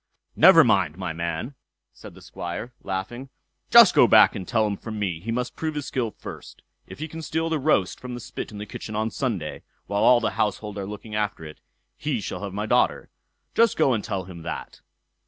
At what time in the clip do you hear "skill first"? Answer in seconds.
5.85-6.63